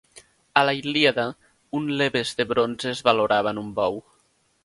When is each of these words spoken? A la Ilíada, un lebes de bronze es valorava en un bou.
A 0.61 0.61
la 0.67 0.71
Ilíada, 0.77 1.25
un 1.81 1.85
lebes 2.01 2.33
de 2.41 2.47
bronze 2.53 2.89
es 2.95 3.05
valorava 3.11 3.55
en 3.57 3.63
un 3.67 3.71
bou. 3.83 4.01